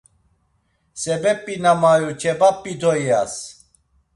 [1.01, 3.33] Sebep̌i na mayu çebap̌i to iyas.